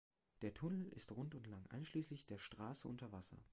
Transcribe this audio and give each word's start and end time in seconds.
Der 0.41 0.51
Tunnel 0.51 0.87
ist 0.93 1.11
rund 1.11 1.35
lang, 1.45 1.63
einschließlich 1.69 2.25
der 2.25 2.39
Straße 2.39 2.87
unter 2.87 3.11
Wasser. 3.11 3.37